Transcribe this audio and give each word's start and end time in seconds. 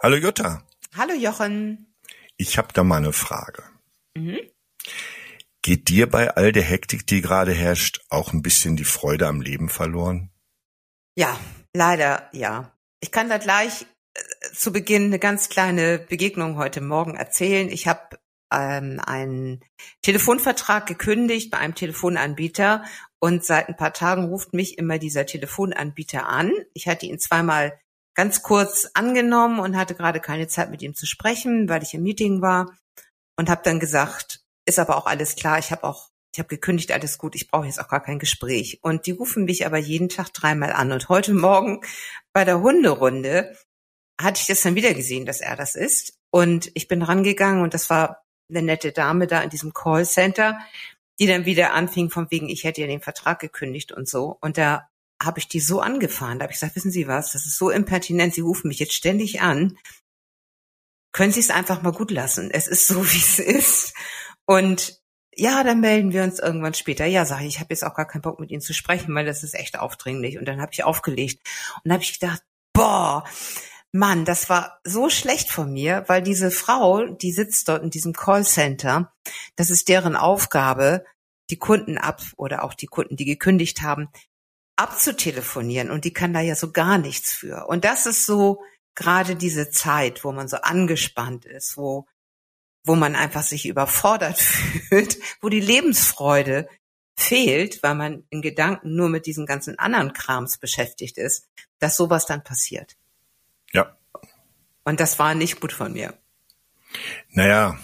Hallo 0.00 0.14
Jutta. 0.14 0.62
Hallo 0.96 1.12
Jochen. 1.12 1.92
Ich 2.36 2.56
habe 2.56 2.68
da 2.72 2.84
mal 2.84 2.98
eine 2.98 3.12
Frage. 3.12 3.64
Mhm. 4.16 4.38
Geht 5.62 5.88
dir 5.88 6.08
bei 6.08 6.36
all 6.36 6.52
der 6.52 6.62
Hektik, 6.62 7.04
die 7.04 7.20
gerade 7.20 7.52
herrscht, 7.52 8.00
auch 8.08 8.32
ein 8.32 8.40
bisschen 8.40 8.76
die 8.76 8.84
Freude 8.84 9.26
am 9.26 9.40
Leben 9.40 9.68
verloren? 9.68 10.30
Ja, 11.16 11.36
leider 11.74 12.28
ja. 12.32 12.72
Ich 13.00 13.10
kann 13.10 13.28
da 13.28 13.38
gleich 13.38 13.86
äh, 14.14 14.20
zu 14.54 14.72
Beginn 14.72 15.06
eine 15.06 15.18
ganz 15.18 15.48
kleine 15.48 15.98
Begegnung 15.98 16.58
heute 16.58 16.80
Morgen 16.80 17.16
erzählen. 17.16 17.68
Ich 17.68 17.88
habe 17.88 18.20
ähm, 18.52 19.00
einen 19.04 19.64
Telefonvertrag 20.02 20.86
gekündigt 20.86 21.50
bei 21.50 21.58
einem 21.58 21.74
Telefonanbieter 21.74 22.84
und 23.18 23.44
seit 23.44 23.68
ein 23.68 23.76
paar 23.76 23.94
Tagen 23.94 24.26
ruft 24.26 24.54
mich 24.54 24.78
immer 24.78 24.98
dieser 24.98 25.26
Telefonanbieter 25.26 26.28
an. 26.28 26.52
Ich 26.72 26.86
hatte 26.86 27.06
ihn 27.06 27.18
zweimal 27.18 27.80
ganz 28.18 28.42
kurz 28.42 28.90
angenommen 28.94 29.60
und 29.60 29.76
hatte 29.76 29.94
gerade 29.94 30.18
keine 30.18 30.48
Zeit 30.48 30.72
mit 30.72 30.82
ihm 30.82 30.92
zu 30.92 31.06
sprechen, 31.06 31.68
weil 31.68 31.84
ich 31.84 31.94
im 31.94 32.02
Meeting 32.02 32.42
war 32.42 32.76
und 33.36 33.48
habe 33.48 33.60
dann 33.62 33.78
gesagt, 33.78 34.40
ist 34.66 34.80
aber 34.80 34.96
auch 34.96 35.06
alles 35.06 35.36
klar, 35.36 35.60
ich 35.60 35.70
habe 35.70 35.84
auch 35.84 36.08
ich 36.34 36.40
habe 36.40 36.48
gekündigt, 36.48 36.90
alles 36.92 37.16
gut, 37.16 37.36
ich 37.36 37.48
brauche 37.48 37.66
jetzt 37.66 37.80
auch 37.80 37.88
gar 37.88 38.02
kein 38.02 38.18
Gespräch. 38.18 38.80
Und 38.82 39.06
die 39.06 39.12
rufen 39.12 39.44
mich 39.44 39.66
aber 39.66 39.78
jeden 39.78 40.08
Tag 40.08 40.32
dreimal 40.32 40.72
an. 40.72 40.92
Und 40.92 41.08
heute 41.08 41.32
Morgen 41.32 41.80
bei 42.32 42.44
der 42.44 42.60
Hunderunde 42.60 43.56
hatte 44.20 44.40
ich 44.40 44.46
das 44.46 44.62
dann 44.62 44.74
wieder 44.74 44.94
gesehen, 44.94 45.24
dass 45.24 45.40
er 45.40 45.56
das 45.56 45.74
ist. 45.74 46.18
Und 46.30 46.70
ich 46.74 46.86
bin 46.86 47.02
rangegangen 47.02 47.62
und 47.62 47.72
das 47.72 47.88
war 47.88 48.24
eine 48.50 48.62
nette 48.62 48.92
Dame 48.92 49.26
da 49.26 49.40
in 49.42 49.50
diesem 49.50 49.72
Callcenter, 49.72 50.58
die 51.18 51.26
dann 51.26 51.44
wieder 51.44 51.72
anfing 51.72 52.10
von 52.10 52.30
wegen, 52.30 52.48
ich 52.48 52.64
hätte 52.64 52.80
ja 52.82 52.86
den 52.88 53.00
Vertrag 53.00 53.38
gekündigt 53.38 53.92
und 53.92 54.08
so. 54.08 54.36
Und 54.40 54.58
da 54.58 54.88
habe 55.22 55.38
ich 55.38 55.48
die 55.48 55.60
so 55.60 55.80
angefahren. 55.80 56.38
Da 56.38 56.44
habe 56.44 56.52
ich 56.52 56.60
gesagt, 56.60 56.76
wissen 56.76 56.90
Sie 56.90 57.08
was, 57.08 57.32
das 57.32 57.46
ist 57.46 57.58
so 57.58 57.70
impertinent, 57.70 58.34
Sie 58.34 58.40
rufen 58.40 58.68
mich 58.68 58.78
jetzt 58.78 58.94
ständig 58.94 59.40
an. 59.40 59.76
Können 61.12 61.32
Sie 61.32 61.40
es 61.40 61.50
einfach 61.50 61.82
mal 61.82 61.92
gut 61.92 62.10
lassen? 62.10 62.50
Es 62.50 62.66
ist 62.66 62.86
so, 62.86 63.04
wie 63.12 63.18
es 63.18 63.38
ist. 63.38 63.94
Und 64.46 65.00
ja, 65.34 65.62
dann 65.62 65.80
melden 65.80 66.12
wir 66.12 66.24
uns 66.24 66.40
irgendwann 66.40 66.74
später. 66.74 67.06
Ja, 67.06 67.24
sage 67.24 67.44
ich, 67.44 67.54
ich 67.54 67.60
habe 67.60 67.72
jetzt 67.72 67.84
auch 67.84 67.94
gar 67.94 68.06
keinen 68.06 68.22
Bock 68.22 68.40
mit 68.40 68.50
Ihnen 68.50 68.60
zu 68.60 68.74
sprechen, 68.74 69.14
weil 69.14 69.26
das 69.26 69.44
ist 69.44 69.54
echt 69.54 69.78
aufdringlich. 69.78 70.38
Und 70.38 70.46
dann 70.46 70.60
habe 70.60 70.72
ich 70.72 70.84
aufgelegt 70.84 71.46
und 71.84 71.92
habe 71.92 72.02
ich 72.02 72.18
gedacht, 72.18 72.42
boah, 72.72 73.24
Mann, 73.92 74.24
das 74.24 74.50
war 74.50 74.80
so 74.84 75.08
schlecht 75.08 75.50
von 75.50 75.72
mir, 75.72 76.04
weil 76.08 76.22
diese 76.22 76.50
Frau, 76.50 77.06
die 77.06 77.32
sitzt 77.32 77.68
dort 77.68 77.82
in 77.82 77.90
diesem 77.90 78.12
Callcenter, 78.12 79.12
das 79.56 79.70
ist 79.70 79.88
deren 79.88 80.14
Aufgabe, 80.14 81.04
die 81.50 81.58
Kunden 81.58 81.96
ab 81.96 82.20
oder 82.36 82.64
auch 82.64 82.74
die 82.74 82.86
Kunden, 82.86 83.16
die 83.16 83.24
gekündigt 83.24 83.80
haben, 83.80 84.08
abzutelefonieren 84.78 85.90
und 85.90 86.04
die 86.04 86.12
kann 86.12 86.32
da 86.32 86.40
ja 86.40 86.54
so 86.54 86.72
gar 86.72 86.98
nichts 86.98 87.32
für. 87.32 87.66
Und 87.66 87.84
das 87.84 88.06
ist 88.06 88.26
so 88.26 88.62
gerade 88.94 89.36
diese 89.36 89.70
Zeit, 89.70 90.24
wo 90.24 90.32
man 90.32 90.48
so 90.48 90.58
angespannt 90.58 91.44
ist, 91.44 91.76
wo 91.76 92.06
wo 92.84 92.94
man 92.94 93.16
einfach 93.16 93.42
sich 93.42 93.66
überfordert 93.66 94.38
fühlt, 94.88 95.18
wo 95.40 95.48
die 95.48 95.60
Lebensfreude 95.60 96.68
fehlt, 97.16 97.82
weil 97.82 97.94
man 97.94 98.24
in 98.30 98.40
Gedanken 98.40 98.94
nur 98.94 99.08
mit 99.08 99.26
diesen 99.26 99.44
ganzen 99.44 99.78
anderen 99.78 100.12
Krams 100.12 100.56
beschäftigt 100.56 101.18
ist, 101.18 101.48
dass 101.80 101.96
sowas 101.96 102.26
dann 102.26 102.44
passiert. 102.44 102.96
Ja. 103.72 103.96
Und 104.84 105.00
das 105.00 105.18
war 105.18 105.34
nicht 105.34 105.60
gut 105.60 105.72
von 105.72 105.92
mir. 105.92 106.14
Naja, 107.30 107.78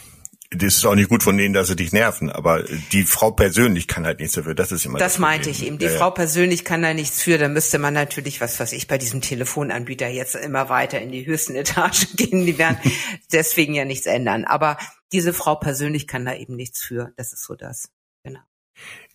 das 0.57 0.77
ist 0.77 0.87
auch 0.87 0.95
nicht 0.95 1.09
gut 1.09 1.23
von 1.23 1.37
denen, 1.37 1.55
dass 1.55 1.69
sie 1.69 1.77
dich 1.77 1.93
nerven, 1.93 2.31
aber 2.31 2.63
die 2.93 3.05
Frau 3.05 3.31
persönlich 3.31 3.89
kann 3.89 4.07
halt 4.07 4.21
nichts 4.21 4.35
dafür. 4.35 4.55
Das 4.55 4.73
ist 4.73 4.85
immer 4.85 4.99
das, 4.99 5.15
das 5.15 5.19
meinte 5.19 5.51
ich 5.51 5.65
eben. 5.65 5.79
Die 5.79 5.87
ja, 5.87 5.97
Frau 5.97 6.11
persönlich 6.11 6.65
kann 6.65 6.83
da 6.83 6.95
nichts 6.95 7.23
für. 7.23 7.39
Da 7.39 7.49
müsste 7.49 7.79
man 7.79 7.95
natürlich, 7.95 8.41
was 8.41 8.61
was 8.61 8.73
ich 8.73 8.89
bei 8.89 8.99
diesem 8.99 9.21
Telefonanbieter 9.21 10.09
jetzt 10.09 10.35
immer 10.35 10.69
weiter 10.69 11.01
in 11.01 11.13
die 11.13 11.27
höchsten 11.27 11.55
Etagen 11.57 12.07
gehen. 12.17 12.47
Die 12.47 12.59
werden 12.59 12.79
deswegen 13.33 13.75
ja 13.75 13.85
nichts 13.85 14.07
ändern. 14.07 14.45
Aber 14.45 14.79
diese 15.13 15.33
Frau 15.33 15.55
persönlich 15.55 16.07
kann 16.07 16.25
da 16.25 16.35
eben 16.35 16.57
nichts 16.57 16.83
für. 16.83 17.13
Das 17.17 17.33
ist 17.33 17.45
so 17.45 17.55
das. 17.55 17.91
Genau. 18.23 18.41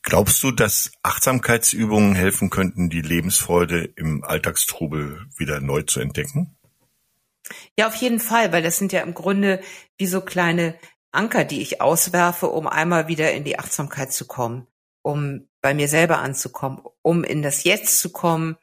Glaubst 0.02 0.42
du, 0.44 0.52
dass 0.52 0.92
Achtsamkeitsübungen 1.04 2.16
helfen 2.16 2.50
könnten, 2.50 2.90
die 2.90 3.02
Lebensfreude 3.02 3.84
im 3.96 4.24
Alltagstrubel 4.24 5.28
wieder 5.38 5.60
neu 5.60 5.84
zu 5.84 6.00
entdecken? 6.00 6.56
Ja, 7.78 7.88
auf 7.88 7.96
jeden 7.96 8.20
Fall, 8.20 8.52
weil 8.52 8.64
das 8.64 8.78
sind 8.78 8.92
ja 8.94 9.02
im 9.02 9.14
Grunde 9.14 9.62
wie 9.98 10.08
so 10.08 10.22
kleine 10.22 10.76
Anker, 11.12 11.44
die 11.44 11.62
ich 11.62 11.82
auswerfe, 11.82 12.48
um 12.48 12.68
einmal 12.68 13.08
wieder 13.08 13.32
in 13.32 13.44
die 13.44 13.58
Achtsamkeit 13.58 14.14
zu 14.14 14.26
kommen, 14.26 14.68
um 15.02 15.48
bei 15.62 15.74
mir 15.74 15.88
selber 15.88 16.20
anzukommen, 16.20 16.82
um 17.02 17.24
in 17.24 17.42
das 17.42 17.64
Jetzt 17.64 18.00
zu 18.00 18.12
kommen 18.12 18.58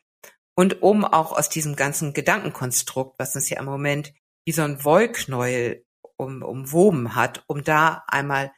und 0.55 0.83
um 0.83 1.05
auch 1.05 1.33
aus 1.33 1.49
diesem 1.49 1.77
ganzen 1.77 2.13
Gedankenkonstrukt, 2.13 3.19
was 3.19 3.35
uns 3.35 3.49
ja 3.51 3.59
im 3.59 3.67
Moment 3.67 4.15
wie 4.45 4.53
so 4.53 4.63
ein 4.63 4.85
Wollknäuel 4.85 5.85
um, 6.17 6.43
umwoben 6.43 7.15
hat, 7.15 7.45
um 7.47 7.65
da 7.65 8.05
einmal 8.07 8.53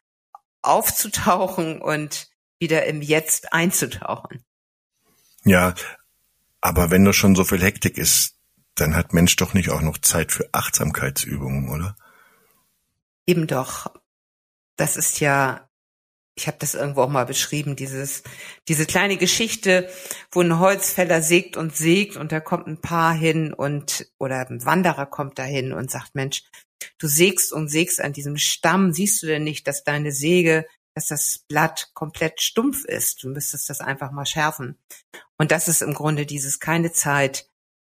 aufzutauchen 0.63 1.81
und 1.81 2.29
wieder 2.61 2.87
im 2.87 3.03
Jetzt 3.03 3.53
einzutauchen. 3.53 4.45
Ja, 5.45 5.75
aber 6.61 6.91
wenn 6.91 7.05
doch 7.05 7.15
schon 7.15 7.35
so 7.35 7.45
viel 7.45 7.63
Hektik 7.63 7.97
ist, 7.97 8.37
dann 8.75 8.95
hat 8.95 9.13
Mensch 9.13 9.37
doch 9.37 9.55
nicht 9.55 9.71
auch 9.71 9.81
noch 9.81 9.99
Zeit 9.99 10.33
für 10.33 10.49
Achtsamkeitsübungen, 10.53 11.69
oder? 11.71 11.97
Eben 13.29 13.47
doch. 13.47 13.93
Das 14.79 14.97
ist 14.97 15.21
ja, 15.21 15.69
ich 16.35 16.47
habe 16.47 16.57
das 16.61 16.75
irgendwo 16.75 17.03
auch 17.03 17.11
mal 17.11 17.27
beschrieben, 17.27 17.77
dieses, 17.77 18.23
diese 18.69 18.87
kleine 18.87 19.19
Geschichte, 19.19 19.91
wo 20.31 20.41
ein 20.41 20.59
Holzfäller 20.59 21.21
sägt 21.21 21.59
und 21.59 21.77
sägt 21.77 22.17
und 22.17 22.33
da 22.33 22.41
kommt 22.41 22.67
ein 22.67 22.81
Paar 22.81 23.13
hin 23.13 23.53
und 23.53 24.11
oder 24.19 24.49
ein 24.49 24.65
Wanderer 24.65 25.05
kommt 25.05 25.39
dahin 25.39 25.75
und 25.75 25.91
sagt, 25.91 26.15
Mensch, 26.15 26.43
du 26.97 27.07
sägst 27.07 27.53
und 27.53 27.69
sägst 27.69 28.01
an 28.01 28.15
diesem 28.15 28.39
Stamm, 28.39 28.95
siehst 28.95 29.23
du 29.23 29.27
denn 29.27 29.45
nicht, 29.45 29.67
dass 29.67 29.85
deine 29.85 30.11
Säge, 30.11 30.67
dass 30.95 31.09
das 31.09 31.45
Blatt 31.49 31.91
komplett 31.93 32.41
stumpf 32.41 32.87
ist? 32.87 33.23
Du 33.23 33.29
müsstest 33.29 33.69
das 33.69 33.81
einfach 33.81 34.11
mal 34.11 34.25
schärfen. 34.25 34.79
Und 35.37 35.51
das 35.51 35.69
ist 35.69 35.83
im 35.83 35.93
Grunde 35.93 36.25
dieses 36.25 36.61
keine 36.61 36.93
Zeit, 36.93 37.51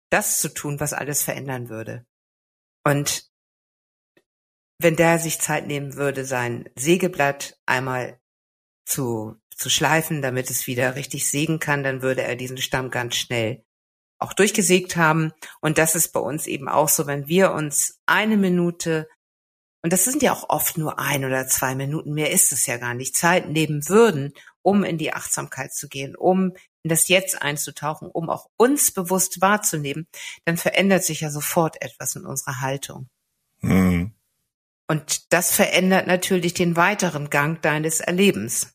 das 0.10 0.40
zu 0.40 0.52
tun, 0.52 0.80
was 0.80 0.94
alles 0.94 1.22
verändern 1.22 1.70
würde. 1.70 2.04
Und 2.84 3.29
wenn 4.80 4.96
der 4.96 5.20
sich 5.20 5.40
Zeit 5.40 5.68
nehmen 5.68 5.96
würde, 5.96 6.26
sein 6.26 6.70
Sägeblatt 6.76 7.58
einmal 7.66 8.20
zu, 8.86 9.36
zu 9.56 9.70
schleifen, 9.70 10.22
damit 10.22 10.50
es 10.50 10.68
wieder 10.68 10.96
richtig 10.96 11.30
sägen 11.30 11.60
kann, 11.60 11.84
dann 11.84 12.02
würde 12.02 12.24
er 12.24 12.36
diesen 12.36 12.58
Stamm 12.58 12.90
ganz 12.90 13.16
schnell 13.16 13.64
auch 14.20 14.34
durchgesägt 14.34 14.96
haben. 14.96 15.32
Und 15.62 15.78
das 15.78 15.96
ist 15.96 16.10
bei 16.10 16.20
uns 16.20 16.48
eben 16.48 16.68
auch 16.68 16.90
so, 16.90 17.08
wenn 17.08 17.28
wir 17.28 17.52
uns 17.52 18.00
eine 18.06 18.38
Minute, 18.38 19.08
und 19.82 19.94
das 19.94 20.06
sind 20.06 20.22
ja 20.22 20.34
auch 20.34 20.50
oft 20.50 20.78
nur 20.78 21.00
ein 21.00 21.24
oder 21.26 21.48
zwei 21.48 21.76
Minuten, 21.76 22.14
mehr 22.14 22.32
ist 22.32 22.52
es 22.52 22.66
ja 22.66 22.78
gar 22.78 22.94
nicht, 22.94 23.16
Zeit 23.16 23.50
nehmen 23.50 23.88
würden, 23.88 24.34
um 24.62 24.84
in 24.84 24.98
die 24.98 25.14
Achtsamkeit 25.14 25.74
zu 25.74 25.88
gehen, 25.88 26.16
um 26.16 26.54
in 26.84 26.90
das 26.90 27.08
Jetzt 27.08 27.42
einzutauchen, 27.42 28.10
um 28.10 28.30
auch 28.30 28.50
uns 28.58 28.92
bewusst 28.92 29.42
wahrzunehmen, 29.42 30.08
dann 30.46 30.58
verändert 30.58 31.04
sich 31.04 31.22
ja 31.22 31.30
sofort 31.30 31.82
etwas 31.82 32.16
in 32.16 32.26
unserer 32.26 32.62
Haltung. 32.62 33.08
Mhm. 33.62 34.14
Und 34.90 35.32
das 35.32 35.52
verändert 35.52 36.08
natürlich 36.08 36.56
den 36.56 36.76
weiteren 36.76 37.30
Gang 37.30 37.62
deines 37.62 38.00
Erlebens. 38.00 38.74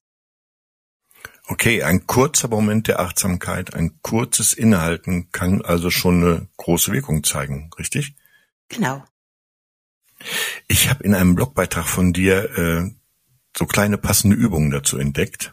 Okay, 1.49 1.83
ein 1.83 2.07
kurzer 2.07 2.47
Moment 2.47 2.87
der 2.87 3.01
Achtsamkeit, 3.01 3.75
ein 3.75 4.01
kurzes 4.01 4.55
Innehalten 4.55 5.33
kann 5.33 5.61
also 5.61 5.91
schon 5.91 6.23
eine 6.23 6.49
große 6.57 6.93
Wirkung 6.93 7.25
zeigen, 7.25 7.69
richtig? 7.81 8.15
Genau. 8.69 9.05
Ich 10.69 10.89
habe 10.89 11.03
in 11.03 11.17
einem 11.17 11.35
Blogbeitrag 11.35 11.87
von 11.87 12.13
dir 12.13 12.59
äh, 12.59 12.91
so 13.57 13.67
kleine 13.67 13.99
passende 13.99 14.37
Übungen 14.37 14.71
dazu 14.71 14.97
entdeckt. 14.97 15.53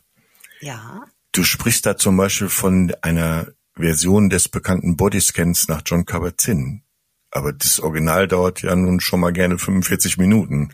Ja. 0.59 1.07
Du 1.31 1.43
sprichst 1.43 1.87
da 1.87 1.97
zum 1.97 2.17
Beispiel 2.17 2.49
von 2.49 2.93
einer 3.01 3.47
Version 3.73 4.29
des 4.29 4.47
bekannten 4.47 4.95
Bodyscans 4.95 5.67
nach 5.67 5.81
John 5.83 6.05
Kabat-Zinn. 6.05 6.83
Aber 7.31 7.53
das 7.53 7.79
Original 7.79 8.27
dauert 8.27 8.61
ja 8.61 8.75
nun 8.75 8.99
schon 8.99 9.21
mal 9.21 9.31
gerne 9.31 9.57
45 9.57 10.17
Minuten. 10.17 10.73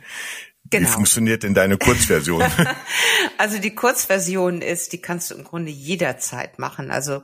Genau. 0.69 0.87
Wie 0.87 0.91
funktioniert 0.91 1.43
denn 1.43 1.53
deine 1.53 1.77
Kurzversion? 1.77 2.43
also 3.37 3.59
die 3.59 3.75
Kurzversion 3.75 4.61
ist, 4.61 4.91
die 4.91 5.01
kannst 5.01 5.31
du 5.31 5.35
im 5.35 5.43
Grunde 5.43 5.71
jederzeit 5.71 6.59
machen. 6.59 6.91
Also 6.91 7.23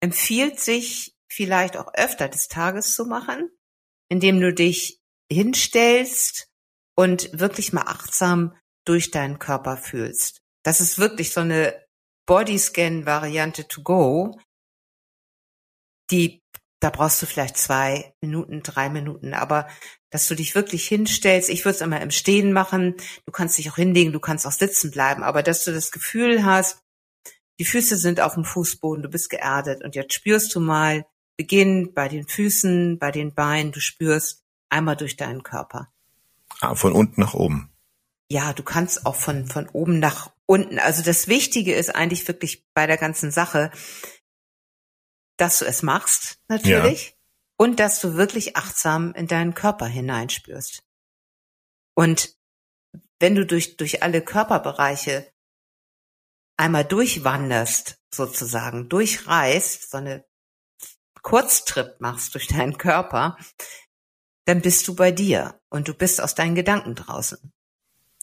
empfiehlt 0.00 0.60
sich 0.60 1.16
vielleicht 1.28 1.76
auch 1.76 1.92
öfter 1.94 2.28
des 2.28 2.48
Tages 2.48 2.94
zu 2.94 3.04
machen, 3.04 3.50
indem 4.08 4.40
du 4.40 4.52
dich 4.52 5.00
hinstellst 5.30 6.48
und 6.94 7.30
wirklich 7.38 7.72
mal 7.72 7.82
achtsam 7.86 8.56
durch 8.84 9.10
deinen 9.10 9.38
Körper 9.38 9.76
fühlst. 9.76 10.40
Das 10.62 10.80
ist 10.80 10.98
wirklich 10.98 11.32
so 11.32 11.40
eine 11.40 11.74
Bodyscan-Variante 12.26 13.66
to 13.68 13.82
go, 13.82 14.38
die 16.10 16.42
da 16.80 16.90
brauchst 16.90 17.20
du 17.20 17.26
vielleicht 17.26 17.56
zwei 17.56 18.14
Minuten, 18.20 18.62
drei 18.62 18.88
Minuten, 18.88 19.34
aber 19.34 19.68
dass 20.10 20.28
du 20.28 20.34
dich 20.34 20.54
wirklich 20.54 20.86
hinstellst, 20.86 21.50
ich 21.50 21.64
würde 21.64 21.76
es 21.76 21.80
immer 21.80 22.00
im 22.00 22.10
Stehen 22.10 22.52
machen, 22.52 22.94
du 23.26 23.32
kannst 23.32 23.58
dich 23.58 23.70
auch 23.70 23.76
hinlegen, 23.76 24.12
du 24.12 24.20
kannst 24.20 24.46
auch 24.46 24.52
sitzen 24.52 24.90
bleiben, 24.90 25.22
aber 25.22 25.42
dass 25.42 25.64
du 25.64 25.72
das 25.72 25.90
Gefühl 25.90 26.44
hast, 26.44 26.82
die 27.58 27.64
Füße 27.64 27.96
sind 27.96 28.20
auf 28.20 28.34
dem 28.34 28.44
Fußboden, 28.44 29.02
du 29.02 29.08
bist 29.08 29.30
geerdet 29.30 29.82
und 29.82 29.96
jetzt 29.96 30.14
spürst 30.14 30.54
du 30.54 30.60
mal, 30.60 31.04
beginn 31.36 31.92
bei 31.94 32.08
den 32.08 32.26
Füßen, 32.26 32.98
bei 32.98 33.10
den 33.10 33.34
Beinen, 33.34 33.72
du 33.72 33.80
spürst, 33.80 34.44
einmal 34.68 34.96
durch 34.96 35.16
deinen 35.16 35.42
Körper. 35.42 35.88
Ah, 36.60 36.74
von 36.74 36.92
unten 36.92 37.20
nach 37.20 37.34
oben. 37.34 37.70
Ja, 38.30 38.52
du 38.52 38.62
kannst 38.62 39.06
auch 39.06 39.14
von, 39.14 39.46
von 39.46 39.68
oben 39.68 39.98
nach 40.00 40.30
unten. 40.46 40.78
Also 40.78 41.02
das 41.02 41.28
Wichtige 41.28 41.74
ist 41.74 41.94
eigentlich 41.94 42.26
wirklich 42.28 42.66
bei 42.74 42.86
der 42.86 42.96
ganzen 42.96 43.30
Sache, 43.30 43.70
dass 45.38 45.60
du 45.60 45.64
es 45.64 45.82
machst, 45.82 46.38
natürlich, 46.48 47.08
ja. 47.08 47.14
und 47.56 47.80
dass 47.80 48.00
du 48.00 48.14
wirklich 48.14 48.56
achtsam 48.56 49.14
in 49.14 49.26
deinen 49.26 49.54
Körper 49.54 49.86
hineinspürst. 49.86 50.82
Und 51.94 52.36
wenn 53.18 53.34
du 53.34 53.46
durch, 53.46 53.76
durch 53.76 54.02
alle 54.02 54.22
Körperbereiche 54.22 55.32
einmal 56.56 56.84
durchwanderst, 56.84 57.98
sozusagen, 58.12 58.88
durchreist, 58.88 59.90
so 59.90 59.98
eine 59.98 60.24
Kurztrip 61.22 62.00
machst 62.00 62.34
durch 62.34 62.48
deinen 62.48 62.78
Körper, 62.78 63.36
dann 64.44 64.60
bist 64.62 64.88
du 64.88 64.94
bei 64.94 65.12
dir 65.12 65.60
und 65.68 65.88
du 65.88 65.94
bist 65.94 66.20
aus 66.20 66.34
deinen 66.34 66.54
Gedanken 66.54 66.94
draußen. 66.94 67.52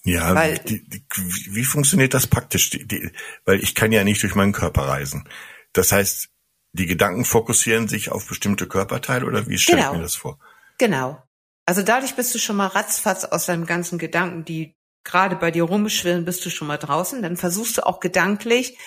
Ja, 0.04 0.36
weil, 0.36 0.60
die, 0.60 0.88
die, 0.88 1.06
wie 1.16 1.66
funktioniert 1.66 2.14
das 2.14 2.28
praktisch? 2.28 2.70
Die, 2.70 3.12
weil 3.44 3.60
ich 3.60 3.74
kann 3.74 3.92
ja 3.92 4.04
nicht 4.04 4.22
durch 4.22 4.36
meinen 4.36 4.54
Körper 4.54 4.84
reisen. 4.84 5.28
Das 5.74 5.92
heißt, 5.92 6.30
die 6.76 6.86
Gedanken 6.86 7.26
fokussieren 7.26 7.88
sich 7.88 8.12
auf 8.12 8.28
bestimmte 8.28 8.68
Körperteile 8.68 9.26
oder 9.26 9.48
wie 9.48 9.58
stelle 9.58 9.80
genau, 9.80 9.92
ich 9.92 9.98
mir 9.98 10.04
das 10.04 10.16
vor? 10.16 10.40
Genau. 10.78 11.22
Also 11.66 11.82
dadurch 11.82 12.16
bist 12.16 12.36
du 12.36 12.40
schon 12.40 12.58
mal 12.58 12.68
ratzfatz 12.68 13.26
aus 13.26 13.46
deinen 13.46 13.66
ganzen 13.66 13.98
Gedanken, 13.98 14.46
die 14.46 14.76
gerade 15.04 15.36
bei 15.36 15.52
dir 15.52 15.64
rumschwirren, 15.64 16.26
bist 16.26 16.46
du 16.46 16.50
schon 16.50 16.68
mal 16.68 16.78
draußen. 16.78 17.22
Dann 17.22 17.38
versuchst 17.38 17.78
du 17.78 17.86
auch 17.86 18.00
gedanklich 18.00 18.78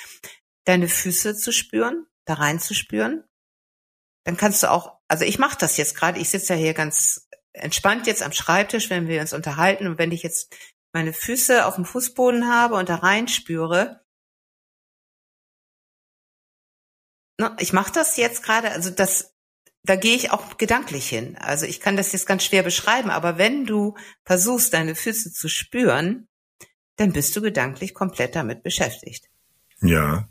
deine 0.64 0.88
Füße 0.88 1.36
zu 1.36 1.52
spüren, 1.52 2.06
da 2.26 2.34
reinzuspüren. 2.34 3.24
Dann 4.24 4.36
kannst 4.36 4.62
du 4.62 4.70
auch, 4.70 4.98
also 5.08 5.24
ich 5.24 5.38
mache 5.38 5.56
das 5.58 5.76
jetzt 5.78 5.96
gerade, 5.96 6.20
ich 6.20 6.28
sitze 6.28 6.54
ja 6.54 6.58
hier 6.58 6.74
ganz 6.74 7.28
entspannt 7.52 8.06
jetzt 8.06 8.22
am 8.22 8.32
Schreibtisch, 8.32 8.90
wenn 8.90 9.08
wir 9.08 9.20
uns 9.20 9.32
unterhalten 9.32 9.86
und 9.86 9.98
wenn 9.98 10.12
ich 10.12 10.22
jetzt 10.22 10.54
meine 10.92 11.12
Füße 11.12 11.64
auf 11.64 11.76
dem 11.76 11.84
Fußboden 11.84 12.52
habe 12.52 12.74
und 12.74 12.88
da 12.88 12.96
reinspüre, 12.96 14.04
ich 17.58 17.72
mache 17.72 17.92
das 17.92 18.16
jetzt 18.16 18.42
gerade, 18.42 18.70
also 18.70 18.90
das 18.90 19.34
da 19.84 19.96
gehe 19.96 20.14
ich 20.14 20.30
auch 20.30 20.58
gedanklich 20.58 21.08
hin. 21.08 21.36
Also 21.38 21.64
ich 21.64 21.80
kann 21.80 21.96
das 21.96 22.12
jetzt 22.12 22.26
ganz 22.26 22.44
schwer 22.44 22.62
beschreiben, 22.62 23.08
aber 23.08 23.38
wenn 23.38 23.64
du 23.64 23.94
versuchst, 24.24 24.74
deine 24.74 24.94
Füße 24.94 25.32
zu 25.32 25.48
spüren, 25.48 26.28
dann 26.96 27.12
bist 27.12 27.34
du 27.34 27.40
gedanklich 27.40 27.94
komplett 27.94 28.36
damit 28.36 28.62
beschäftigt. 28.62 29.30
Ja. 29.80 30.28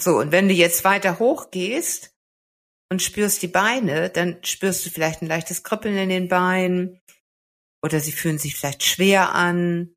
So, 0.00 0.18
und 0.18 0.30
wenn 0.30 0.48
du 0.48 0.54
jetzt 0.54 0.84
weiter 0.84 1.18
hoch 1.18 1.50
gehst 1.50 2.14
und 2.88 3.02
spürst 3.02 3.42
die 3.42 3.48
Beine, 3.48 4.10
dann 4.10 4.38
spürst 4.44 4.86
du 4.86 4.90
vielleicht 4.90 5.22
ein 5.22 5.28
leichtes 5.28 5.64
Kribbeln 5.64 5.96
in 5.96 6.08
den 6.08 6.28
Beinen 6.28 7.00
oder 7.82 7.98
sie 7.98 8.12
fühlen 8.12 8.38
sich 8.38 8.54
vielleicht 8.54 8.84
schwer 8.84 9.34
an 9.34 9.96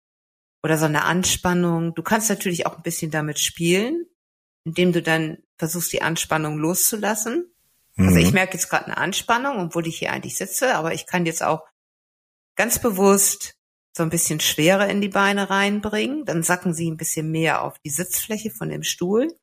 oder 0.64 0.80
so 0.80 0.86
eine 0.86 1.04
Anspannung. 1.04 1.94
Du 1.94 2.02
kannst 2.02 2.30
natürlich 2.30 2.66
auch 2.66 2.78
ein 2.78 2.84
bisschen 2.84 3.12
damit 3.12 3.38
spielen, 3.38 4.08
indem 4.64 4.92
du 4.92 5.04
dann 5.04 5.38
versuchst, 5.58 5.94
die 5.94 6.02
Anspannung 6.02 6.58
loszulassen. 6.58 7.52
Also 7.98 8.18
ich 8.18 8.28
mhm. 8.28 8.34
merke 8.34 8.54
jetzt 8.54 8.70
gerade 8.70 8.86
eine 8.86 8.98
Anspannung, 8.98 9.60
obwohl 9.60 9.88
ich 9.88 10.00
hier 10.00 10.12
eigentlich 10.12 10.38
sitze, 10.38 10.76
aber 10.76 10.94
ich 10.94 11.06
kann 11.06 11.26
jetzt 11.26 11.44
auch 11.44 11.64
ganz 12.56 12.80
bewusst 12.80 13.56
so 13.96 14.04
ein 14.04 14.10
bisschen 14.10 14.42
Schwere 14.42 14.90
in 14.90 15.00
die 15.00 15.10
Beine 15.10 15.50
reinbringen. 15.50 16.26
Dann 16.26 16.44
sacken 16.44 16.74
sie 16.74 16.92
ein 16.92 16.98
bisschen 16.98 17.32
mehr 17.32 17.64
auf 17.64 17.80
die 17.80 17.90
Sitzfläche 17.90 18.52
von 18.52 18.70
dem 18.70 18.84
Stuhl. 18.84 19.34